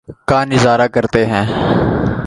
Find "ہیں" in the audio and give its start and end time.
1.25-1.45